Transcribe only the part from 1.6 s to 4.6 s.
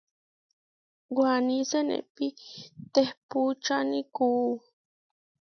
senépi tehpúčani kuú.